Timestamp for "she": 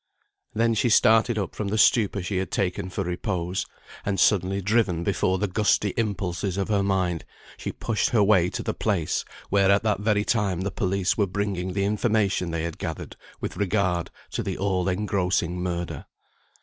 0.73-0.89, 2.23-2.37, 7.55-7.71